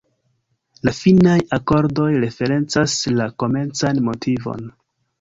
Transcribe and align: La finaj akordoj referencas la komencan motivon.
La 0.89 0.93
finaj 0.99 1.35
akordoj 1.59 2.09
referencas 2.25 2.99
la 3.21 3.31
komencan 3.45 4.07
motivon. 4.11 4.71